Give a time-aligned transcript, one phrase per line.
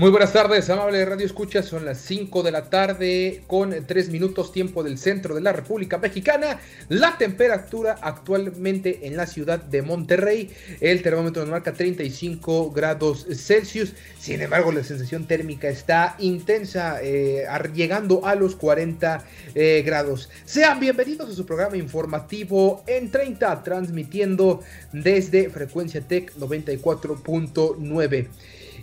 [0.00, 1.62] Muy buenas tardes, amable Radio Escucha.
[1.62, 5.98] Son las 5 de la tarde con 3 minutos tiempo del centro de la República
[5.98, 6.58] Mexicana.
[6.88, 10.48] La temperatura actualmente en la ciudad de Monterrey,
[10.80, 13.92] el termómetro nos marca 35 grados Celsius.
[14.18, 19.22] Sin embargo, la sensación térmica está intensa, eh, llegando a los 40
[19.54, 20.30] eh, grados.
[20.46, 24.62] Sean bienvenidos a su programa informativo en 30, transmitiendo
[24.94, 28.28] desde Frecuencia Tech 94.9.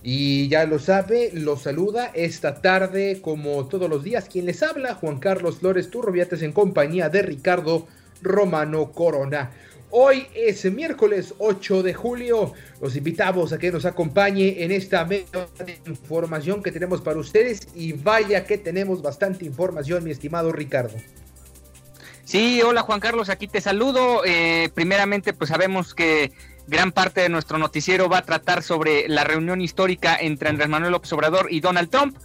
[0.03, 4.95] Y ya lo sabe, lo saluda esta tarde, como todos los días, quien les habla,
[4.95, 7.87] Juan Carlos Flores Turroviates, en compañía de Ricardo
[8.21, 9.51] Romano Corona.
[9.89, 12.53] Hoy es miércoles 8 de julio.
[12.81, 15.07] Los invitamos a que nos acompañe en esta
[15.85, 17.69] información que tenemos para ustedes.
[17.73, 20.95] Y vaya que tenemos bastante información, mi estimado Ricardo.
[22.25, 24.23] Sí, hola Juan Carlos, aquí te saludo.
[24.25, 26.33] Eh, primeramente, pues sabemos que
[26.67, 30.91] gran parte de nuestro noticiero va a tratar sobre la reunión histórica entre Andrés Manuel
[30.91, 32.17] López Obrador y Donald Trump,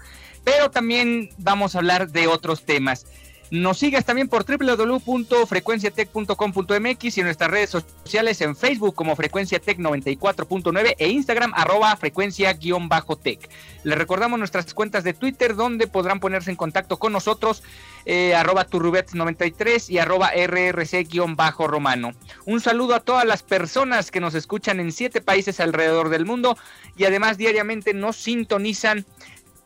[0.45, 3.07] pero también vamos a hablar de otros temas.
[3.53, 10.95] Nos sigas también por www.frecuenciatech.com.mx y en nuestras redes sociales en Facebook como Frecuenciatech 94.9
[10.97, 13.51] e Instagram arroba frecuencia-tech.
[13.85, 17.63] Les recordamos nuestras cuentas de Twitter donde podrán ponerse en contacto con nosotros
[18.07, 22.13] eh, arroba turrubets93 y arroba rrc-romano.
[22.47, 26.57] Un saludo a todas las personas que nos escuchan en siete países alrededor del mundo
[26.97, 29.05] y además diariamente nos sintonizan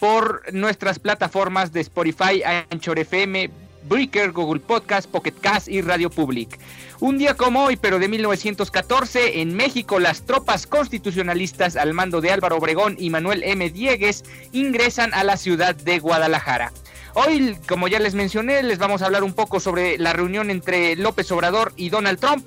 [0.01, 6.59] por nuestras plataformas de Spotify, Anchor FM, Breaker, Google Podcast, Pocket Cast y Radio Public.
[7.01, 12.31] Un día como hoy, pero de 1914, en México las tropas constitucionalistas al mando de
[12.33, 13.69] Álvaro Obregón y Manuel M.
[13.71, 16.73] Diegues ingresan a la ciudad de Guadalajara.
[17.15, 20.97] Hoy, como ya les mencioné, les vamos a hablar un poco sobre la reunión entre
[20.97, 22.47] López Obrador y Donald Trump.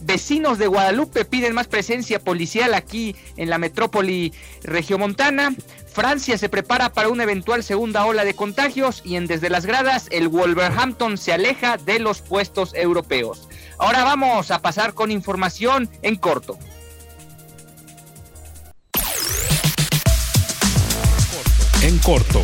[0.00, 4.32] Vecinos de Guadalupe piden más presencia policial aquí en la metrópoli
[4.62, 5.54] regiomontana.
[5.98, 10.06] Francia se prepara para una eventual segunda ola de contagios y en Desde las Gradas
[10.12, 13.48] el Wolverhampton se aleja de los puestos europeos.
[13.78, 16.56] Ahora vamos a pasar con información en corto.
[21.82, 22.42] En corto.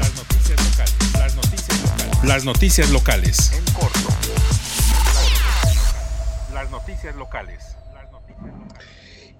[0.00, 1.12] Las noticias locales.
[1.14, 2.24] Las noticias locales.
[2.24, 3.52] Las noticias locales.
[3.52, 4.08] En corto.
[6.52, 7.77] Las noticias locales.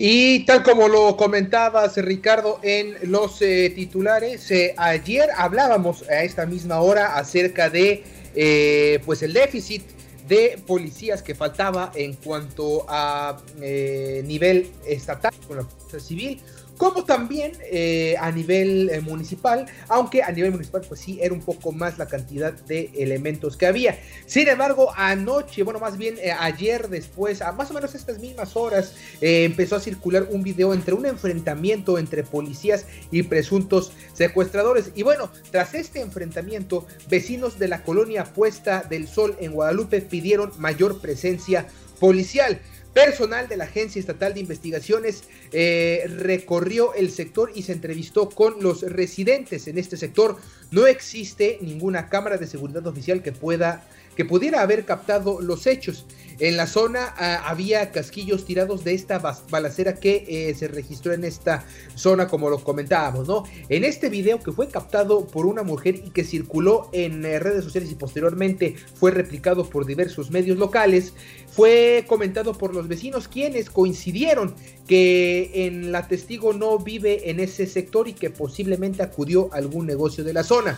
[0.01, 6.47] Y tal como lo comentabas, Ricardo, en los eh, titulares, eh, ayer hablábamos a esta
[6.47, 8.05] misma hora acerca de
[8.37, 9.83] eh, pues el déficit
[10.29, 16.41] de policías que faltaba en cuanto a nivel estatal con la fuerza civil
[16.79, 21.41] como también eh, a nivel eh, municipal, aunque a nivel municipal pues sí era un
[21.41, 23.99] poco más la cantidad de elementos que había.
[24.27, 28.57] Sin embargo, anoche, bueno, más bien eh, ayer después, a más o menos estas mismas
[28.57, 34.93] horas, empezó a circular un video entre un enfrentamiento entre policías y presuntos secuestradores.
[34.95, 40.53] Y bueno, tras este enfrentamiento, vecinos de la colonia Puesta del Sol en Guadalupe pidieron
[40.59, 41.67] mayor presencia
[41.99, 42.61] policial.
[42.95, 48.57] Personal de la Agencia Estatal de Investigaciones eh, recorrió el sector y se entrevistó con
[48.61, 50.37] los residentes en este sector.
[50.71, 53.87] No existe ninguna cámara de seguridad oficial que pueda
[54.19, 56.05] que pudiera haber captado los hechos.
[56.41, 61.23] En la zona ah, había casquillos tirados de esta balacera que eh, se registró en
[61.23, 63.45] esta zona, como lo comentábamos, ¿no?
[63.69, 67.63] En este video que fue captado por una mujer y que circuló en eh, redes
[67.63, 71.13] sociales y posteriormente fue replicado por diversos medios locales,
[71.47, 74.53] fue comentado por los vecinos quienes coincidieron
[74.89, 79.87] que en la testigo no vive en ese sector y que posiblemente acudió a algún
[79.87, 80.77] negocio de la zona.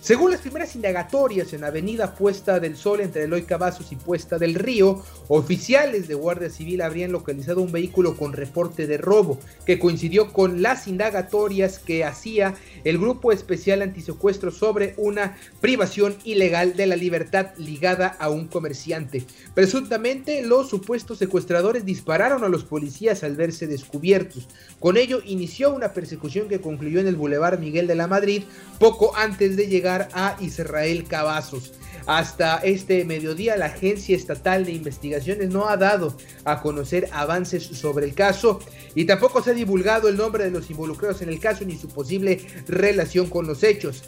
[0.00, 4.54] Según las primeras indagatorias en Avenida Puesta del Sol entre Eloy Cavazos y Puesta del
[4.54, 10.32] Río, oficiales de Guardia Civil habrían localizado un vehículo con reporte de robo que coincidió
[10.32, 12.54] con las indagatorias que hacía
[12.84, 19.24] el Grupo Especial Antisecuestro sobre una privación ilegal de la libertad ligada a un comerciante.
[19.54, 24.48] Presuntamente, los supuestos secuestradores dispararon a los policías al verse descubiertos.
[24.78, 28.44] Con ello inició una persecución que concluyó en el Boulevard Miguel de la Madrid
[28.78, 31.72] poco antes de llegar a Israel Cavazos.
[32.06, 38.06] Hasta este mediodía la Agencia Estatal de Investigaciones no ha dado a conocer avances sobre
[38.06, 38.60] el caso
[38.94, 41.88] y tampoco se ha divulgado el nombre de los involucrados en el caso ni su
[41.88, 44.04] posible relación con los hechos.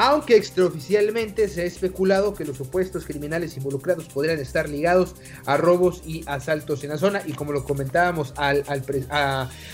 [0.00, 6.02] Aunque extraoficialmente se ha especulado que los supuestos criminales involucrados podrían estar ligados a robos
[6.06, 7.22] y asaltos en la zona.
[7.26, 8.62] Y como lo comentábamos al,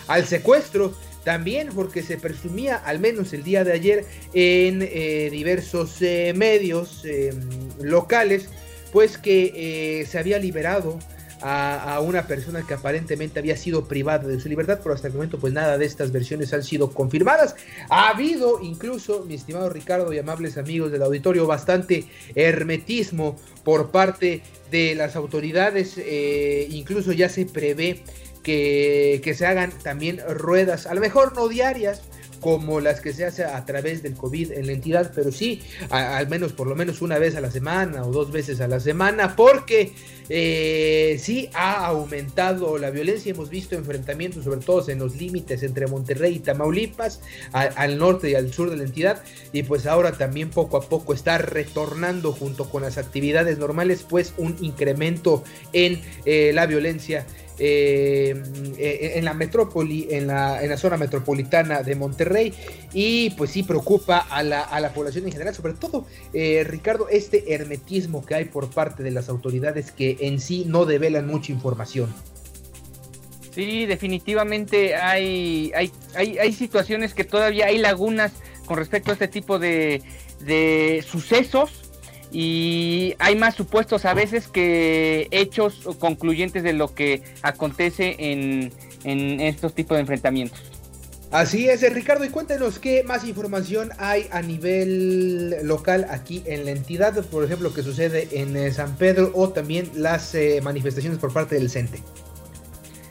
[0.06, 0.94] al secuestro
[1.24, 7.04] también porque se presumía, al menos el día de ayer, en eh, diversos eh, medios
[7.04, 7.38] em,
[7.82, 8.48] locales,
[8.92, 9.52] pues que
[10.00, 10.98] eh, se había liberado
[11.46, 15.38] a, una persona que aparentemente había sido privada de su libertad, pero hasta el momento
[15.38, 17.54] pues nada de estas versiones han sido confirmadas.
[17.90, 24.40] Ha habido incluso, mi estimado Ricardo y amables amigos del auditorio, bastante hermetismo por parte
[24.70, 25.98] de las autoridades,
[26.70, 28.02] incluso ya se prevé
[28.42, 32.02] que, se hagan también ruedas, a lo mejor no diarias,
[32.44, 36.28] como las que se hace a través del COVID en la entidad, pero sí, al
[36.28, 39.34] menos por lo menos una vez a la semana o dos veces a la semana,
[39.34, 39.94] porque
[40.28, 45.86] eh, sí ha aumentado la violencia, hemos visto enfrentamientos sobre todo en los límites entre
[45.86, 49.22] Monterrey y Tamaulipas, al norte y al sur de la entidad,
[49.54, 54.34] y pues ahora también poco a poco está retornando junto con las actividades normales, pues
[54.36, 57.24] un incremento en eh, la violencia
[57.58, 62.52] eh, en la metrópoli, en la, en la zona metropolitana de Monterrey
[62.92, 67.08] y pues sí preocupa a la, a la población en general, sobre todo eh, Ricardo,
[67.08, 71.52] este hermetismo que hay por parte de las autoridades que en sí no develan mucha
[71.52, 72.12] información.
[73.54, 78.32] Sí, definitivamente hay, hay, hay, hay situaciones que todavía hay lagunas
[78.66, 80.02] con respecto a este tipo de,
[80.40, 81.83] de sucesos
[82.34, 88.72] y hay más supuestos a veces que hechos concluyentes de lo que acontece en,
[89.04, 90.58] estos tipos de enfrentamientos.
[91.30, 96.72] Así es, Ricardo, y cuéntenos qué más información hay a nivel local aquí en la
[96.72, 101.32] entidad, por ejemplo, que sucede en eh, San Pedro o también las eh, manifestaciones por
[101.32, 102.02] parte del CENTE.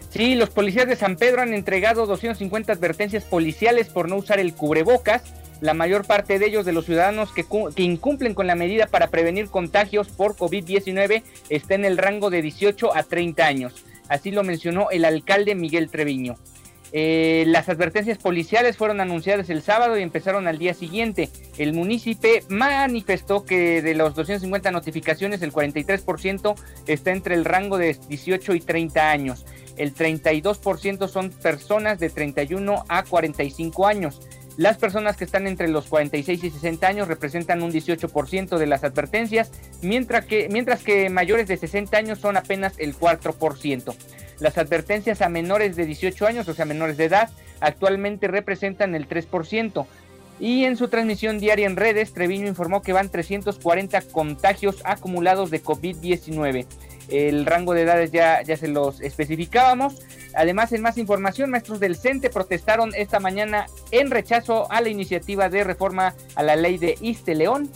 [0.09, 4.53] Sí, los policías de San Pedro han entregado 250 advertencias policiales por no usar el
[4.53, 5.23] cubrebocas
[5.63, 7.45] la mayor parte de ellos, de los ciudadanos que,
[7.81, 12.93] incumplen con la medida para prevenir contagios por COVID-19, está en el rango de 18
[12.93, 13.85] a 30 años.
[14.09, 16.35] Así lo mencionó el alcalde Miguel Treviño.
[16.91, 21.29] Eh, las advertencias policiales fueron anunciadas el sábado y empezaron al día siguiente.
[21.57, 26.55] El municipio manifestó que de los 250 notificaciones, el 43%
[26.87, 29.45] está entre el rango de 18 y 30 años.
[29.77, 34.19] El 32% son personas de 31 a 45 años.
[34.55, 38.83] Las personas que están entre los 46 y 60 años representan un 18% de las
[38.83, 39.51] advertencias,
[39.81, 43.95] mientras que, mientras que mayores de 60 años son apenas el 4%.
[44.39, 47.29] Las advertencias a menores de 18 años, o sea, menores de edad,
[47.61, 49.87] actualmente representan el 3%.
[50.39, 55.63] Y en su transmisión diaria en redes, Treviño informó que van 340 contagios acumulados de
[55.63, 56.65] COVID-19.
[57.09, 60.01] El rango de edades ya, se los especificábamos.
[60.35, 65.49] Además, en más información, maestros del CENTE protestaron esta mañana en rechazo a la iniciativa
[65.49, 67.69] de reforma a la ley de Iste León,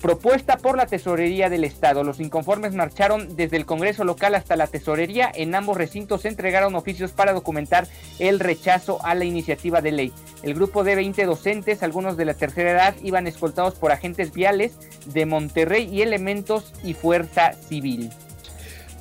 [0.00, 2.02] propuesta por la Tesorería del Estado.
[2.02, 5.30] Los inconformes marcharon desde el Congreso local hasta la Tesorería.
[5.32, 7.86] En ambos recintos se entregaron oficios para documentar
[8.18, 10.12] el rechazo a la iniciativa de ley.
[10.42, 14.72] El grupo de 20 docentes, algunos de la tercera edad, iban escoltados por agentes viales
[15.06, 18.10] de Monterrey y elementos y fuerza civil.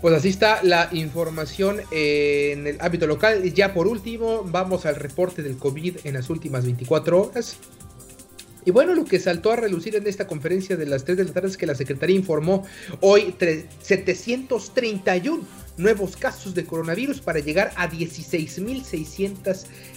[0.01, 3.43] Pues así está la información en el ámbito local.
[3.53, 7.57] Ya por último, vamos al reporte del COVID en las últimas 24 horas.
[8.65, 11.33] Y bueno, lo que saltó a relucir en esta conferencia de las 3 de la
[11.33, 12.65] tarde es que la Secretaría informó
[12.99, 13.35] hoy
[13.81, 15.43] 731
[15.77, 17.87] nuevos casos de coronavirus para llegar a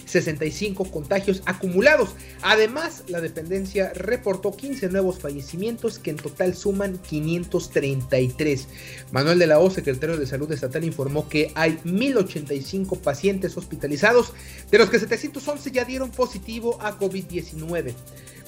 [0.05, 2.09] 16.665 contagios acumulados.
[2.41, 8.67] Además, la dependencia reportó 15 nuevos fallecimientos que en total suman 533.
[9.11, 14.33] Manuel de la O, secretario de Salud Estatal, informó que hay 1.085 pacientes hospitalizados,
[14.71, 17.93] de los que 711 ya dieron positivo a COVID-19.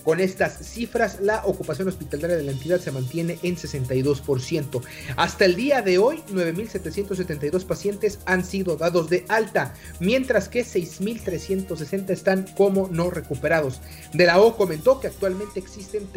[0.07, 4.81] Con estas cifras, la ocupación hospitalaria de la entidad se mantiene en 62%.
[5.17, 12.09] Hasta el día de hoy, 9.772 pacientes han sido dados de alta, mientras que 6.360
[12.11, 13.81] están como no recuperados.
[14.13, 16.07] De la O comentó que actualmente existen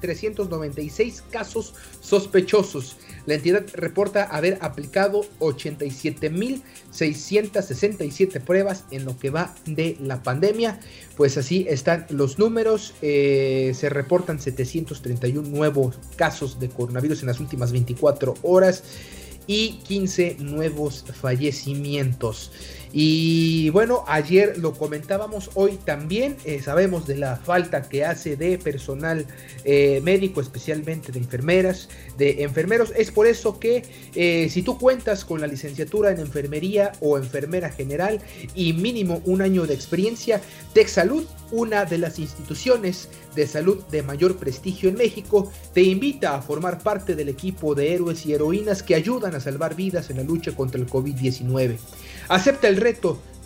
[0.00, 2.96] 396 casos sospechosos.
[3.26, 10.78] La entidad reporta haber aplicado 87.667 pruebas en lo que va de la pandemia.
[11.16, 12.94] Pues así están los números.
[13.02, 18.84] Eh, se reportan 731 nuevos casos de coronavirus en las últimas 24 horas
[19.46, 22.50] y 15 nuevos fallecimientos.
[22.96, 28.56] Y bueno, ayer lo comentábamos, hoy también eh, sabemos de la falta que hace de
[28.56, 29.26] personal
[29.64, 32.92] eh, médico, especialmente de enfermeras, de enfermeros.
[32.96, 33.82] Es por eso que
[34.14, 38.20] eh, si tú cuentas con la licenciatura en enfermería o enfermera general
[38.54, 40.40] y mínimo un año de experiencia,
[40.72, 46.42] TechSalud, una de las instituciones de salud de mayor prestigio en México, te invita a
[46.42, 50.22] formar parte del equipo de héroes y heroínas que ayudan a salvar vidas en la
[50.22, 51.76] lucha contra el COVID-19.
[52.28, 52.76] Acepta el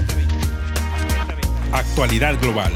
[1.73, 2.73] Actualidad global.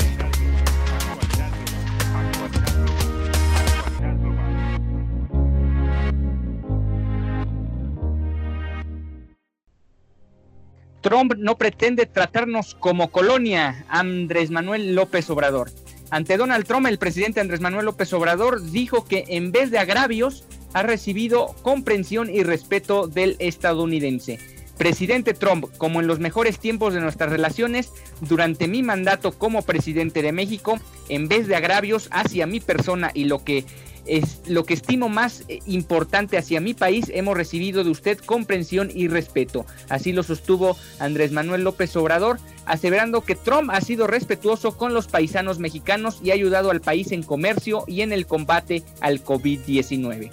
[11.01, 15.71] Trump no pretende tratarnos como colonia, Andrés Manuel López Obrador.
[16.11, 20.45] Ante Donald Trump, el presidente Andrés Manuel López Obrador dijo que en vez de agravios,
[20.73, 24.39] ha recibido comprensión y respeto del estadounidense.
[24.77, 30.23] Presidente Trump, como en los mejores tiempos de nuestras relaciones, durante mi mandato como presidente
[30.23, 33.65] de México, en vez de agravios hacia mi persona y lo que
[34.09, 38.91] es lo que estimo más eh, importante hacia mi país, hemos recibido de usted comprensión
[38.93, 39.67] y respeto.
[39.89, 45.07] Así lo sostuvo Andrés Manuel López Obrador, aseverando que Trump ha sido respetuoso con los
[45.07, 50.31] paisanos mexicanos y ha ayudado al país en comercio y en el combate al COVID-19.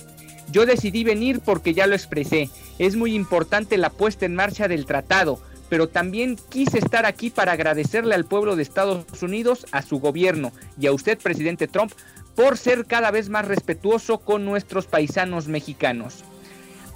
[0.52, 2.50] Yo decidí venir porque ya lo expresé.
[2.80, 5.40] Es muy importante la puesta en marcha del tratado,
[5.70, 10.52] pero también quise estar aquí para agradecerle al pueblo de Estados Unidos, a su gobierno
[10.80, 11.92] y a usted, presidente Trump,
[12.36, 16.24] por ser cada vez más respetuoso con nuestros paisanos mexicanos.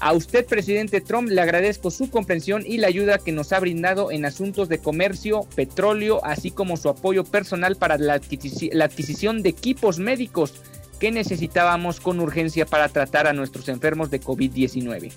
[0.01, 4.11] A usted, presidente Trump, le agradezco su comprensión y la ayuda que nos ha brindado
[4.11, 9.99] en asuntos de comercio, petróleo, así como su apoyo personal para la, adquisición de equipos
[9.99, 10.53] médicos
[11.01, 15.11] que necesitábamos con urgencia para tratar a nuestros enfermos de COVID-19.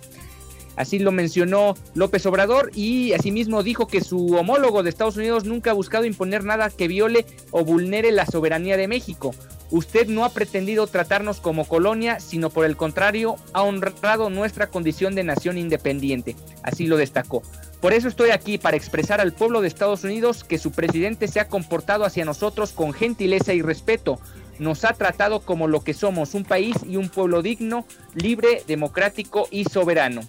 [0.74, 5.70] Así lo mencionó López Obrador y asimismo dijo que su homólogo de Estados Unidos nunca
[5.70, 9.32] ha buscado imponer nada que viole o vulnere la soberanía de México.
[9.72, 15.14] Usted no ha pretendido tratarnos como colonia, sino por el contrario, ha honrado nuestra condición
[15.14, 16.36] de nación independiente.
[16.62, 17.42] Así lo destacó.
[17.80, 21.40] Por eso estoy aquí para expresar al pueblo de Estados Unidos que su presidente se
[21.40, 24.20] ha comportado hacia nosotros con gentileza y respeto.
[24.58, 29.48] Nos ha tratado como lo que somos, un país y un pueblo digno, libre, democrático
[29.50, 30.20] y soberano.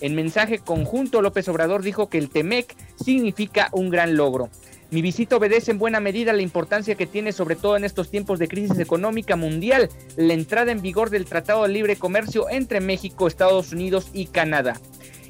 [0.00, 4.48] En mensaje conjunto, López Obrador dijo que el TEMEC significa un gran logro.
[4.92, 8.38] Mi visita obedece en buena medida la importancia que tiene, sobre todo en estos tiempos
[8.38, 13.26] de crisis económica mundial, la entrada en vigor del Tratado de Libre Comercio entre México,
[13.26, 14.78] Estados Unidos y Canadá.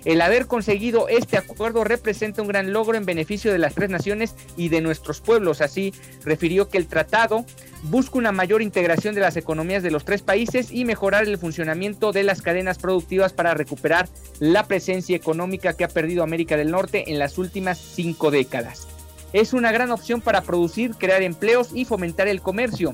[0.04, 4.34] El haber conseguido este acuerdo representa un gran logro en beneficio de las tres naciones
[4.56, 5.60] y de nuestros pueblos.
[5.60, 7.46] Así refirió que el tratado
[7.84, 12.10] busca una mayor integración de las economías de los tres países y mejorar el funcionamiento
[12.10, 14.08] de las cadenas productivas para recuperar
[14.40, 18.88] la presencia económica que ha perdido América del Norte en las últimas cinco décadas.
[19.32, 22.92] Es una gran opción para producir, crear empleos y fomentar el comercio,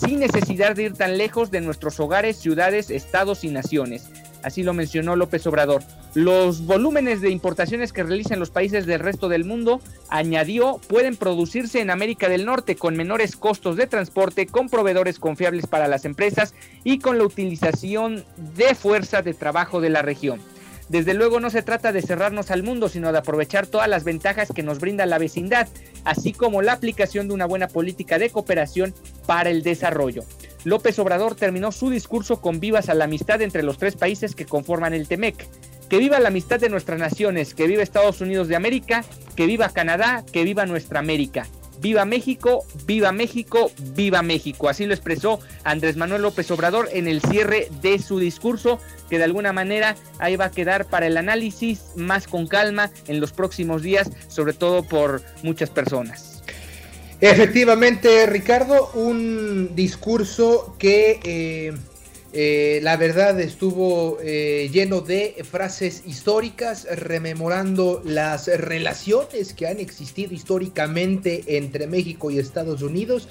[0.00, 4.10] sin necesidad de ir tan lejos de nuestros hogares, ciudades, estados y naciones.
[4.42, 5.82] así lo mencionó López Obrador.
[6.14, 11.80] Los volúmenes de importaciones que realizan los países del resto del mundo, añadió, pueden producirse
[11.80, 16.54] en América del Norte con menores costos de transporte, con proveedores confiables para las empresas
[16.82, 18.24] y con la utilización
[18.56, 20.40] de fuerza de trabajo de la región.
[20.88, 24.52] Desde luego no se trata de cerrarnos al mundo, sino de aprovechar todas las ventajas
[24.54, 25.66] que nos brinda la vecindad,
[26.04, 28.94] así como la aplicación de una buena política de cooperación
[29.26, 30.24] para el desarrollo.
[30.64, 34.46] López Obrador terminó su discurso con vivas a la amistad entre los tres países que
[34.46, 35.46] conforman el TEMEC.
[35.88, 39.04] Que viva la amistad de nuestras naciones, que viva Estados Unidos de América,
[39.36, 41.46] que viva Canadá, que viva nuestra América.
[41.80, 44.68] Viva México, viva México, viva México.
[44.68, 49.24] Así lo expresó Andrés Manuel López Obrador en el cierre de su discurso, que de
[49.24, 53.82] alguna manera ahí va a quedar para el análisis más con calma en los próximos
[53.82, 56.42] días, sobre todo por muchas personas.
[57.20, 61.20] Efectivamente, Ricardo, un discurso que...
[61.24, 61.74] Eh,
[62.38, 70.34] eh, la verdad estuvo eh, lleno de frases históricas, rememorando las relaciones que han existido
[70.34, 73.26] históricamente entre México y Estados Unidos,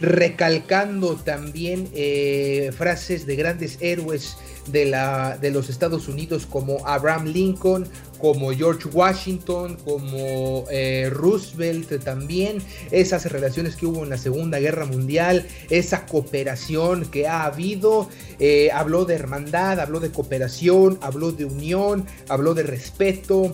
[0.00, 7.28] recalcando también eh, frases de grandes héroes de, la, de los Estados Unidos como Abraham
[7.28, 7.88] Lincoln,
[8.22, 12.62] como George Washington, como eh, Roosevelt también,
[12.92, 18.70] esas relaciones que hubo en la Segunda Guerra Mundial, esa cooperación que ha habido, eh,
[18.72, 23.50] habló de hermandad, habló de cooperación, habló de unión, habló de respeto.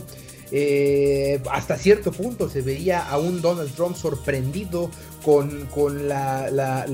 [0.53, 4.91] Eh, hasta cierto punto se veía a un Donald Trump sorprendido
[5.25, 6.85] con, con, la,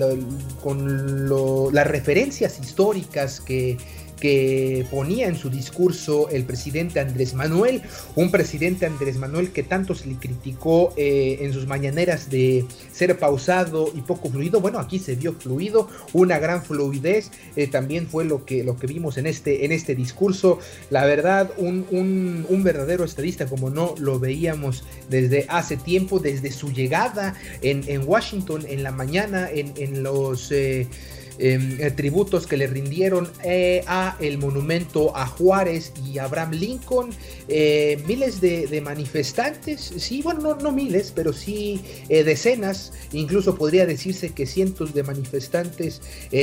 [0.63, 3.79] con las referencias históricas que,
[4.21, 7.83] que ponía en su discurso el presidente Andrés Manuel,
[8.15, 13.19] un presidente Andrés Manuel que tanto se le criticó eh, en sus mañaneras de ser
[13.19, 14.61] pausado y poco fluido.
[14.61, 18.87] Bueno, aquí se vio fluido, una gran fluidez, eh, también fue lo que, lo que
[18.87, 20.59] vimos en este, en este discurso.
[20.91, 26.73] La verdad, un, un, verdadero estadista como no lo veíamos desde hace tiempo, desde su
[26.73, 30.51] llegada en, en Washington en la mañana, en, en los...
[30.51, 30.89] Eh,
[31.39, 37.11] eh, tributos que le rindieron eh, a el monumento a Juárez y Abraham Lincoln.
[37.49, 44.31] Eh, miles de, manifestantes, sí, bueno, no, no miles, pero sí decenas, incluso podría decirse
[44.33, 46.01] que cientos de manifestantes,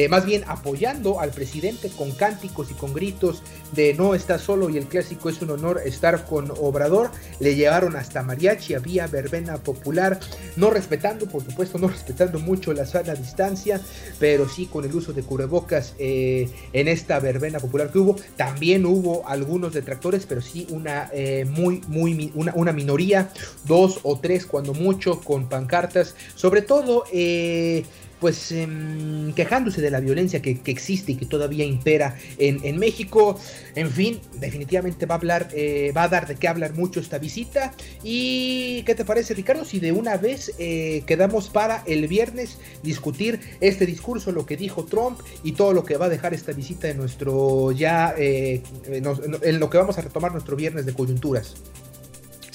[0.10, 3.44] más bien apoyando al presidente con cánticos y con gritos
[3.74, 7.12] de no está solo y el clásico es un honor estar con Obrador.
[7.40, 10.20] Le llevaron hasta mariachi, había verbena popular,
[10.56, 13.82] no respetando, por supuesto, no respetando mucho la sana distancia,
[14.20, 18.16] pero sí con el uso de cubrebocas eh, en esta verbena popular que hubo.
[18.36, 23.30] También hubo algunos detractores, pero sí una eh, muy, muy, una, una, minoría,
[23.66, 27.84] dos o tres cuando mucho, con pancartas, sobre todo eh,
[28.22, 33.38] pues em, quejándose de la violencia que, existe y que todavía impera en, México.
[33.76, 37.18] En fin, definitivamente va a hablar, eh, va a dar de qué hablar mucho esta
[37.18, 37.74] visita.
[38.04, 39.66] ¿Y qué te parece, Ricardo?
[39.66, 44.86] Si de una vez eh, quedamos para el viernes discutir este discurso, lo que dijo
[44.86, 49.60] Trump y todo lo que va a dejar esta visita en nuestro ya, eh, en
[49.60, 51.56] lo que vamos a retomar nuestro viernes de coyunturas.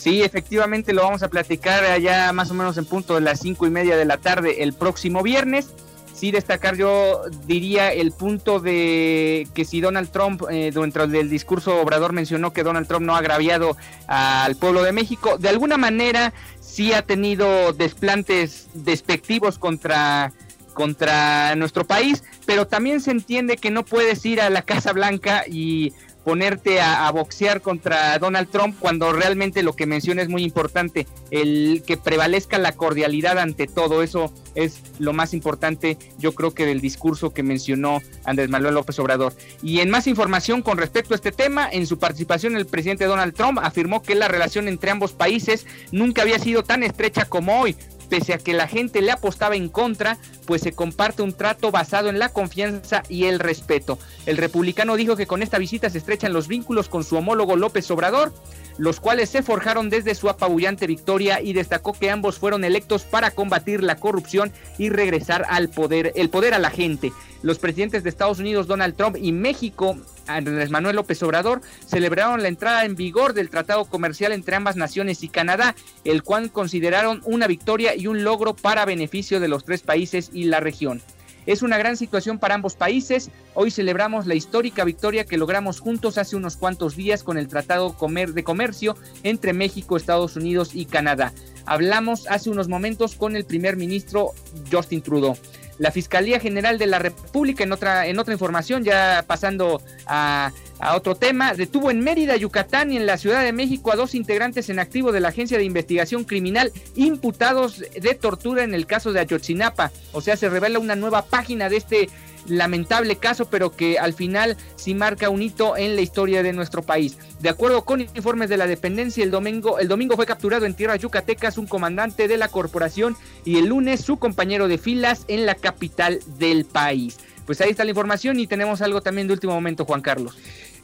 [0.06, 3.66] Sí, efectivamente lo vamos a platicar allá más o menos en punto de las cinco
[3.66, 5.70] y media de la tarde el próximo viernes.
[6.14, 11.80] Sí destacar yo diría el punto de que si Donald Trump eh, dentro del discurso
[11.80, 16.32] Obrador mencionó que Donald Trump no ha agraviado al pueblo de México, de alguna manera
[16.60, 20.32] sí ha tenido desplantes despectivos contra
[20.72, 25.44] contra nuestro país, pero también se entiende que no puedes ir a la Casa Blanca
[25.48, 25.94] y
[26.26, 31.84] ponerte a, boxear contra Donald Trump cuando realmente lo que menciona es muy importante, el
[31.86, 36.80] que prevalezca la cordialidad ante todo, eso es lo más importante yo creo que del
[36.80, 39.34] discurso que mencionó Andrés Manuel López Obrador.
[39.62, 43.32] Y en más información con respecto a este tema, en su participación el presidente Donald
[43.32, 47.76] Trump afirmó que la relación entre ambos países nunca había sido tan estrecha como hoy,
[48.08, 52.08] pese a que la gente le apostaba en contra, pues se comparte un trato basado
[52.08, 53.98] en la confianza y el respeto.
[54.26, 57.90] El republicano dijo que con esta visita se estrechan los vínculos con su homólogo López
[57.90, 58.32] Obrador,
[58.78, 63.30] los cuales se forjaron desde su apabullante victoria y destacó que ambos fueron electos para
[63.30, 67.12] combatir la corrupción y regresar al poder, el poder a la gente.
[67.42, 72.48] Los presidentes de Estados Unidos Donald Trump y México Andrés Manuel López Obrador celebraron la
[72.48, 77.46] entrada en vigor del tratado comercial entre ambas naciones y Canadá, el cual consideraron una
[77.46, 81.02] victoria y un logro para beneficio de los tres países y la región.
[81.46, 83.30] Es una gran situación para ambos países.
[83.54, 87.94] Hoy celebramos la histórica victoria que logramos juntos hace unos cuantos días con el Tratado
[88.34, 91.32] de Comercio entre México, Estados Unidos y Canadá.
[91.64, 94.32] Hablamos hace unos momentos con el primer ministro
[94.70, 95.36] Justin Trudeau
[95.78, 100.94] la Fiscalía General de la República, en otra, en otra información, ya pasando a A
[100.94, 104.68] otro tema, detuvo en Mérida, Yucatán y en la Ciudad de México a dos integrantes
[104.68, 109.20] en activo de la Agencia de Investigación Criminal imputados de tortura en el caso de
[109.20, 109.90] Ayotzinapa.
[110.12, 112.10] O sea, se revela una nueva página de este
[112.48, 116.82] lamentable caso, pero que al final sí marca un hito en la historia de nuestro
[116.82, 117.18] país.
[117.40, 121.00] De acuerdo con informes de la dependencia, el domingo, el domingo fue capturado en tierras
[121.00, 125.54] yucatecas un comandante de la corporación y el lunes su compañero de filas en la
[125.54, 127.18] capital del país.
[127.46, 130.36] Pues ahí está la información y tenemos algo también de último momento, Juan Carlos.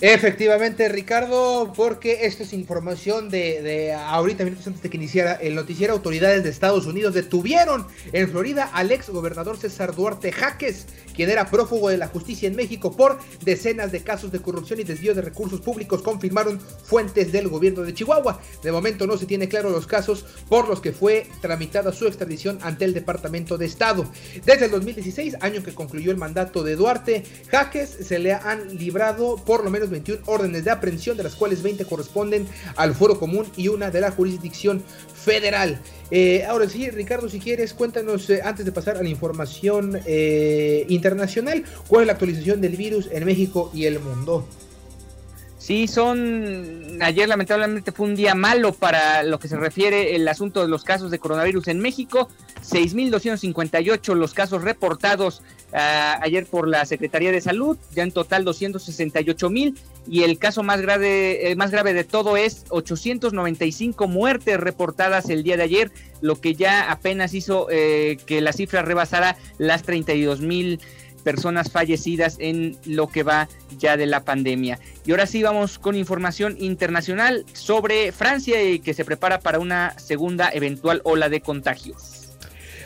[0.05, 5.93] Efectivamente, Ricardo, porque esto es información de, ahorita, minutos antes de que iniciara el noticiero,
[5.93, 11.49] autoridades de Estados Unidos detuvieron en Florida al ex gobernador César Duarte Jaques, quien era
[11.49, 15.23] prófugo de la justicia en México por decenas de casos de corrupción y desvío de
[15.23, 18.41] recursos públicos, confirmaron fuentes del gobierno de Chihuahua.
[18.61, 22.59] De momento no se tiene claro los casos por los que fue tramitada su extradición
[22.63, 24.05] ante el Departamento de Estado.
[24.45, 29.37] Desde el 2016, año que concluyó el mandato de Duarte, Jaques se le han librado
[29.37, 33.47] por lo menos 21 órdenes de aprehensión, de las cuales 20 corresponden al Foro Común
[33.57, 34.83] y una de la jurisdicción
[35.15, 35.81] federal.
[36.11, 40.85] Eh, ahora sí, Ricardo, si quieres, cuéntanos eh, antes de pasar a la información eh,
[40.89, 44.47] internacional, cuál es la actualización del virus en México y el mundo.
[45.63, 46.99] Sí, son.
[47.01, 50.83] Ayer, lamentablemente, fue un día malo para lo que se refiere el asunto de los
[50.83, 52.29] casos de coronavirus en México.
[52.69, 55.41] 6.258 los casos reportados
[55.73, 59.77] uh, ayer por la Secretaría de Salud, ya en total 268.000.
[60.09, 65.57] Y el caso más grave, más grave de todo es 895 muertes reportadas el día
[65.57, 70.81] de ayer, lo que ya apenas hizo eh, que la cifra rebasara las 32.000
[71.23, 74.79] personas fallecidas en lo que va ya de la pandemia.
[75.05, 79.99] Y ahora sí vamos con información internacional sobre Francia y que se prepara para una
[79.99, 82.22] segunda eventual ola de contagios.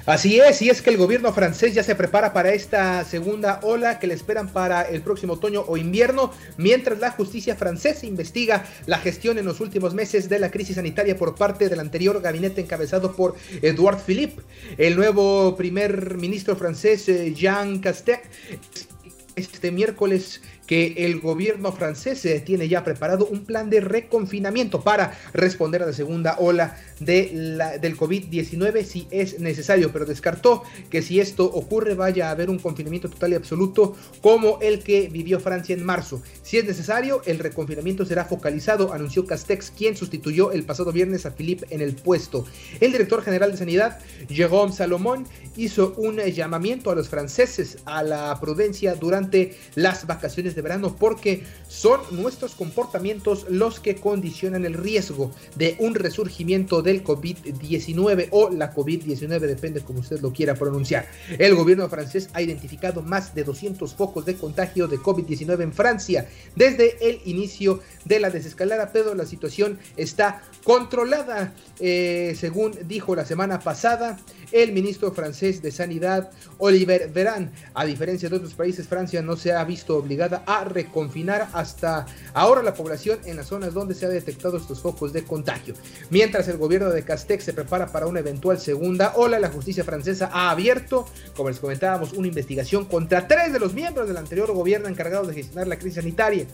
[0.07, 3.99] Así es, y es que el gobierno francés ya se prepara para esta segunda ola
[3.99, 8.99] que le esperan para el próximo otoño o invierno, mientras la justicia francesa investiga la
[8.99, 13.17] gestión en los últimos meses de la crisis sanitaria por parte del anterior gabinete encabezado
[13.17, 14.43] por Edouard Philippe.
[14.79, 18.29] El nuevo primer ministro francés, eh, Jean Castex,
[19.35, 25.17] este miércoles que el gobierno francés eh, tiene ya preparado un plan de reconfinamiento para
[25.33, 31.03] responder a la segunda ola de la, del COVID-19 si es necesario, pero descartó que
[31.03, 35.41] si esto ocurre vaya a haber un confinamiento total y absoluto como el que vivió
[35.41, 36.23] Francia en marzo.
[36.43, 41.31] Si es necesario, el reconfinamiento será focalizado, anunció Castex, quien sustituyó el pasado viernes a
[41.31, 42.45] Philippe en el puesto.
[42.81, 43.99] El director general de Sanidad,
[44.29, 45.27] Jérôme Salomón,
[45.57, 51.45] hizo un llamamiento a los franceses a la prudencia durante las vacaciones de verano porque
[51.69, 58.75] son nuestros comportamientos los que condicionan el riesgo de un resurgimiento del COVID-19 o la
[58.75, 61.07] COVID-19, depende como usted lo quiera pronunciar.
[61.39, 66.29] El gobierno francés ha identificado más de 200 focos de contagio de COVID-19 en Francia
[66.55, 73.27] desde el inicio de la desescalada, pero la situación está controlada, eh, según dijo la
[73.27, 74.19] semana pasada
[74.53, 77.51] el ministro francés de Sanidad, Oliver Veran.
[77.75, 82.63] A diferencia de otros países, Francia no se ha visto obligada a reconfinar hasta ahora
[82.63, 85.75] la población en las zonas donde se han detectado estos focos de contagio.
[86.11, 90.31] Mientras el gobierno de Castex se prepara para una eventual segunda ola, la justicia francesa
[90.33, 91.07] ha abierto,
[91.37, 95.35] como les comentábamos, una investigación contra tres de los miembros del anterior gobierno encargado de
[95.35, 96.47] gestionar la crisis sanitaria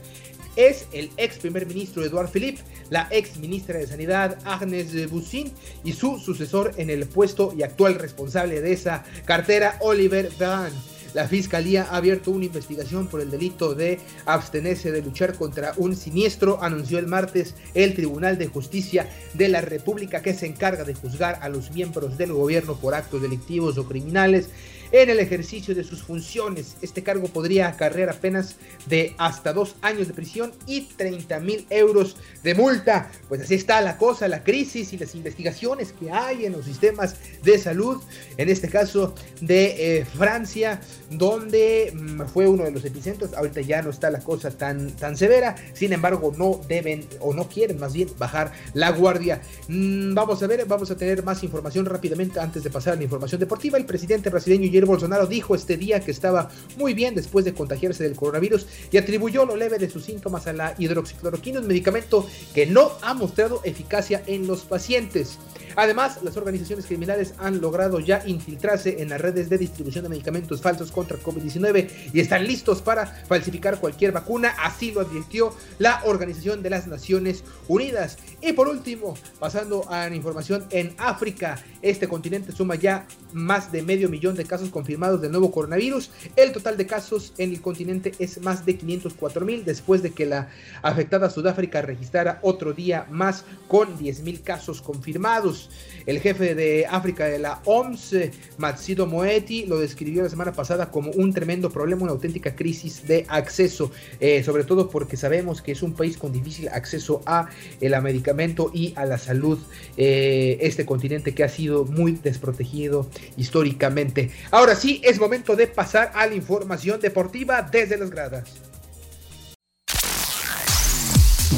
[0.56, 5.52] es el ex primer ministro Eduard Philippe, la ex ministra de Sanidad Agnes Bussin
[5.84, 10.72] y su sucesor en el puesto y actual responsable de esa cartera, Oliver Van.
[11.14, 15.94] La fiscalía ha abierto una investigación por el delito de abstenerse de luchar contra un
[15.94, 20.94] siniestro, anunció el martes el Tribunal de Justicia de la República que se encarga de
[20.94, 24.48] juzgar a los miembros del gobierno por actos delictivos o criminales
[24.92, 26.76] en el ejercicio de sus funciones.
[26.82, 32.16] Este cargo podría acarrear apenas de hasta dos años de prisión y 30 mil euros
[32.42, 33.10] de multa.
[33.28, 37.16] Pues así está la cosa, la crisis y las investigaciones que hay en los sistemas
[37.42, 38.02] de salud,
[38.36, 43.32] en este caso de eh, Francia, donde mm, fue uno de los epicentros.
[43.34, 47.48] Ahorita ya no está la cosa tan, tan severa, sin embargo no deben o no
[47.48, 49.40] quieren más bien bajar la guardia.
[49.68, 53.04] Mm, vamos a ver, vamos a tener más información rápidamente antes de pasar a la
[53.04, 53.78] información deportiva.
[53.78, 58.16] El presidente brasileño Bolsonaro dijo este día que estaba muy bien después de contagiarse del
[58.16, 62.92] coronavirus y atribuyó lo leve de sus síntomas a la hidroxicloroquina, un medicamento que no
[63.02, 65.38] ha mostrado eficacia en los pacientes.
[65.76, 70.60] Además, las organizaciones criminales han logrado ya infiltrarse en las redes de distribución de medicamentos
[70.60, 76.62] falsos contra COVID-19 y están listos para falsificar cualquier vacuna, así lo advirtió la Organización
[76.62, 78.18] de las Naciones Unidas.
[78.40, 83.82] Y por último, pasando a la información en África, este continente suma ya más de
[83.82, 86.10] medio millón de casos confirmados del nuevo coronavirus.
[86.36, 90.26] El total de casos en el continente es más de 504 mil después de que
[90.26, 90.48] la
[90.82, 95.61] afectada Sudáfrica registrara otro día más con 10 mil casos confirmados.
[96.06, 98.14] El jefe de África de la OMS,
[98.58, 103.24] Matsido Moeti, lo describió la semana pasada como un tremendo problema, una auténtica crisis de
[103.28, 107.48] acceso, eh, sobre todo porque sabemos que es un país con difícil acceso a
[107.80, 109.58] el medicamento y a la salud.
[109.96, 114.30] Eh, este continente que ha sido muy desprotegido históricamente.
[114.50, 118.44] Ahora sí, es momento de pasar a la información deportiva desde las gradas.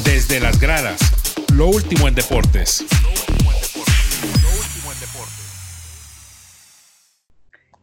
[0.03, 0.99] Desde las gradas,
[1.53, 2.85] lo último en deportes.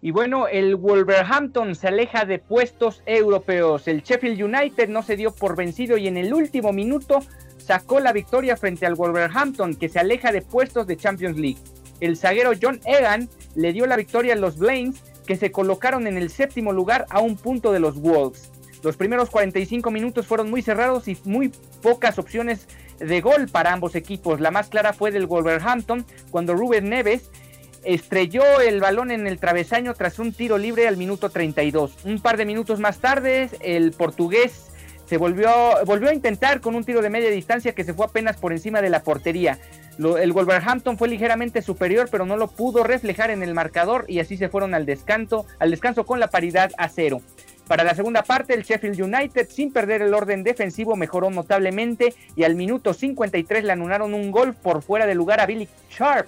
[0.04, 3.86] Y bueno, el Wolverhampton se aleja de puestos europeos.
[3.86, 7.20] El Sheffield United no se dio por vencido y en el último minuto
[7.56, 11.60] sacó la victoria frente al Wolverhampton, que se aleja de puestos de Champions League.
[12.00, 16.16] El zaguero John Egan le dio la victoria a los Blaines, que se colocaron en
[16.16, 18.50] el séptimo lugar a un punto de los Wolves.
[18.82, 22.66] Los primeros 45 minutos fueron muy cerrados y muy pocas opciones
[22.98, 24.40] de gol para ambos equipos.
[24.40, 27.30] La más clara fue del Wolverhampton, cuando Ruben Neves
[27.84, 32.04] estrelló el balón en el travesaño tras un tiro libre al minuto 32.
[32.04, 34.70] Un par de minutos más tarde, el portugués
[35.06, 35.50] se volvió,
[35.84, 38.80] volvió a intentar con un tiro de media distancia que se fue apenas por encima
[38.80, 39.58] de la portería.
[39.98, 44.36] el Wolverhampton fue ligeramente superior, pero no lo pudo reflejar en el marcador y así
[44.36, 47.20] se fueron al descanso, al descanso con la paridad a cero.
[47.68, 52.44] Para la segunda parte, el Sheffield United, sin perder el orden defensivo, mejoró notablemente y
[52.44, 56.26] al minuto 53 le anularon un gol por fuera de lugar a Billy Sharp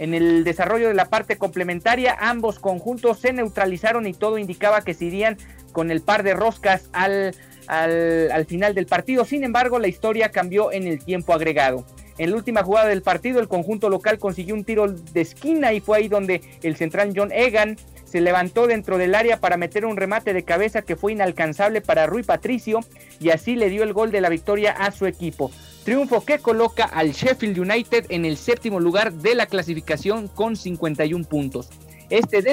[0.00, 4.94] en el desarrollo de la parte complementaria, ambos conjuntos se neutralizaron y todo indicaba que
[4.94, 5.36] se irían
[5.72, 7.34] con el par de roscas al,
[7.66, 9.26] al, final del partido.
[9.26, 11.84] Sin embargo, la historia cambió en el tiempo agregado.
[12.16, 15.80] En la última jugada del partido, el conjunto local consiguió un tiro de esquina y
[15.80, 19.98] fue ahí donde el central John Egan se levantó dentro del área para meter un
[19.98, 22.80] remate de cabeza que fue inalcanzable para Rui Patricio
[23.20, 25.50] y así le dio el gol de la victoria a su equipo.
[25.84, 31.24] Triunfo que coloca al Sheffield United en el séptimo lugar de la clasificación con 51
[31.24, 31.70] puntos.
[32.10, 32.44] Este,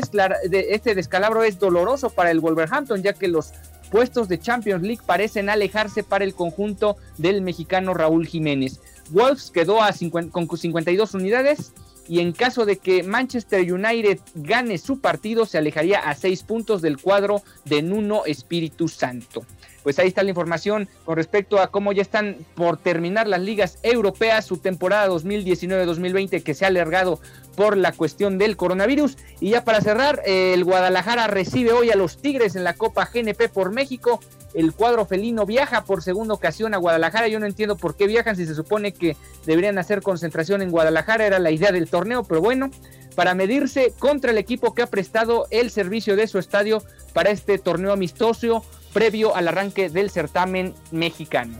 [0.51, 3.51] este descalabro es doloroso para el Wolverhampton ya que los
[3.91, 8.79] puestos de Champions League parecen alejarse para el conjunto del mexicano Raúl Jiménez.
[9.09, 9.91] Wolves quedó a
[10.31, 11.73] con 52 unidades
[12.07, 16.81] y en caso de que Manchester United gane su partido se alejaría a 6 puntos
[16.81, 19.45] del cuadro de Nuno Espíritu Santo
[19.87, 23.79] pues ahí está la información con respecto a cómo ya están por terminar las ligas
[23.83, 27.21] europeas, su temporada 2019-2020 que se ha alargado
[27.55, 29.15] por la cuestión del coronavirus.
[29.39, 33.47] Y ya para cerrar, el Guadalajara recibe hoy a los Tigres en la Copa GNP
[33.47, 34.19] por México.
[34.53, 37.29] El cuadro felino viaja por segunda ocasión a Guadalajara.
[37.29, 41.25] Yo no entiendo por qué viajan si se supone que deberían hacer concentración en Guadalajara.
[41.25, 42.71] Era la idea del torneo, pero bueno,
[43.15, 47.57] para medirse contra el equipo que ha prestado el servicio de su estadio para este
[47.57, 51.57] torneo amistoso previo al arranque del certamen mexicano.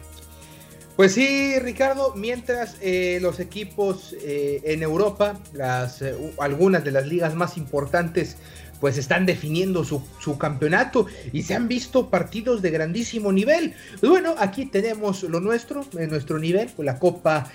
[0.98, 7.36] Pues sí, Ricardo, mientras eh, los equipos eh, en Europa, eh, algunas de las ligas
[7.36, 8.38] más importantes,
[8.80, 13.76] pues están definiendo su, su, campeonato y se han visto partidos de grandísimo nivel.
[14.00, 17.52] Pues bueno, aquí tenemos lo nuestro, en nuestro nivel, la Copa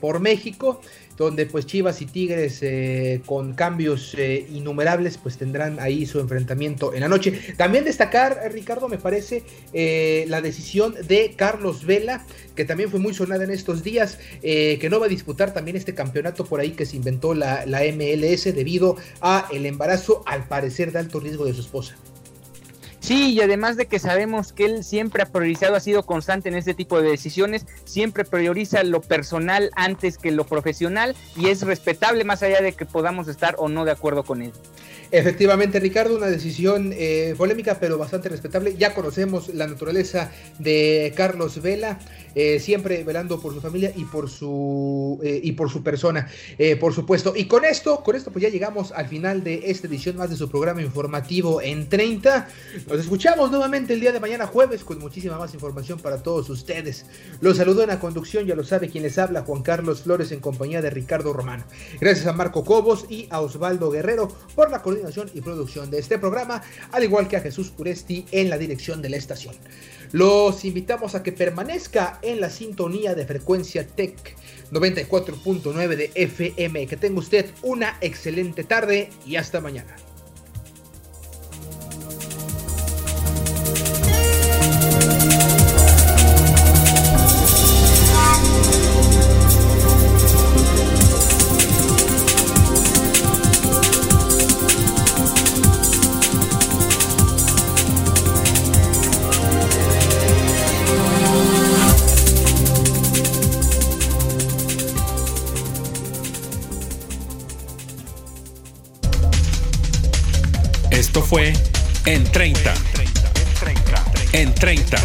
[0.00, 0.80] por México
[1.20, 6.94] donde pues Chivas y Tigres eh, con cambios eh, innumerables pues tendrán ahí su enfrentamiento
[6.94, 7.38] en la noche.
[7.58, 9.44] También destacar, eh, Ricardo, me parece
[10.26, 12.24] la decisión de Carlos Vela,
[12.56, 15.94] que también fue muy sonada en estos días, que no va a disputar también este
[15.94, 20.90] campeonato por ahí que se inventó la, la MLS debido a el embarazo al parecer
[20.90, 21.96] de alto riesgo de su esposa.
[23.10, 26.54] Sí, y además de que sabemos que él siempre ha priorizado, ha sido constante en
[26.54, 32.22] este tipo de decisiones, siempre prioriza lo personal antes que lo profesional y es respetable
[32.22, 34.52] más allá de que podamos estar o no de acuerdo con él.
[35.12, 38.76] Efectivamente, Ricardo, una decisión eh, polémica pero bastante respetable.
[38.78, 41.98] Ya conocemos la naturaleza de Carlos Vela,
[42.36, 46.28] eh, siempre velando por su familia y por su eh, y por su persona,
[46.78, 47.32] por supuesto.
[47.34, 50.36] Y con esto, con esto pues ya llegamos al final de esta edición más de
[50.36, 52.48] su programa informativo en 30.
[52.88, 57.04] Nos escuchamos nuevamente el día de mañana jueves con muchísima más información para todos ustedes.
[57.40, 60.38] Los saludo en la conducción, ya lo sabe quien les habla, Juan Carlos Flores en
[60.38, 61.64] compañía de Ricardo Romano.
[62.00, 64.99] Gracias a Marco Cobos y a Osvaldo Guerrero por la coordinación
[65.34, 69.10] y producción de este programa, al igual que a Jesús Uresti en la dirección de
[69.10, 69.54] la estación.
[70.12, 74.36] Los invitamos a que permanezca en la sintonía de frecuencia Tech
[74.72, 76.86] 94.9 de FM.
[76.86, 79.96] Que tenga usted una excelente tarde y hasta mañana.
[114.32, 114.96] En 30.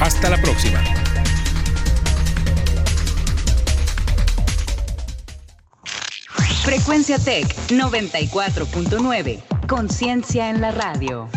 [0.00, 0.82] Hasta la próxima.
[6.62, 9.40] Frecuencia Tech 94.9.
[9.66, 11.28] Conciencia en la radio.